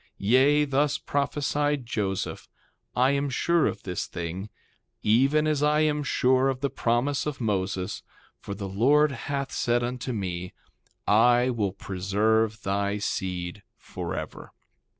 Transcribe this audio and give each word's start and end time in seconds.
3:16 0.03 0.07
Yea, 0.17 0.65
thus 0.65 0.97
prophesied 0.97 1.85
Joseph: 1.85 2.47
I 2.95 3.11
am 3.11 3.29
sure 3.29 3.67
of 3.67 3.83
this 3.83 4.07
thing, 4.07 4.49
even 5.03 5.45
as 5.45 5.61
I 5.61 5.81
am 5.81 6.01
sure 6.01 6.49
of 6.49 6.61
the 6.61 6.71
promise 6.71 7.27
of 7.27 7.39
Moses; 7.39 8.01
for 8.39 8.55
the 8.55 8.67
Lord 8.67 9.11
hath 9.11 9.51
said 9.51 9.83
unto 9.83 10.11
me, 10.11 10.53
I 11.07 11.51
will 11.51 11.71
preserve 11.73 12.63
thy 12.63 12.97
seed 12.97 13.61
forever. 13.77 14.53